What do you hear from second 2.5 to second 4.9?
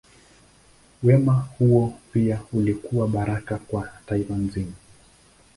ulikuwa baraka kwa taifa zima.